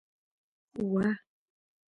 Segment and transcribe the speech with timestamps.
[0.93, 1.07] وه